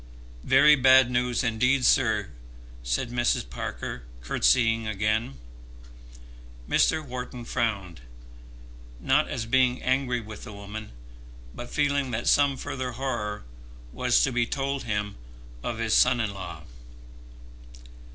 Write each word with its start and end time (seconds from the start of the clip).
"Very 0.43 0.75
bad 0.75 1.11
news 1.11 1.43
indeed, 1.43 1.85
sir," 1.85 2.31
said 2.81 3.09
Mrs. 3.11 3.47
Parker, 3.47 4.01
curtseying 4.21 4.87
again. 4.87 5.37
Mr. 6.67 7.05
Wharton 7.05 7.45
frowned, 7.45 8.01
not 8.99 9.27
as 9.29 9.45
being 9.45 9.79
angry 9.83 10.19
with 10.19 10.43
the 10.43 10.53
woman, 10.53 10.91
but 11.53 11.69
feeling 11.69 12.09
that 12.09 12.27
some 12.27 12.57
further 12.57 12.93
horror 12.93 13.43
was 13.93 14.23
to 14.23 14.31
be 14.31 14.47
told 14.47 14.85
him 14.85 15.17
of 15.61 15.77
his 15.77 15.93
son 15.93 16.19
in 16.19 16.33
law. 16.33 16.63